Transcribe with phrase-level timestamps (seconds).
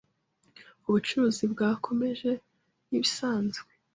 [0.87, 2.31] Ubucuruzi bwakomeje
[2.85, 3.69] nk’ibisanzwe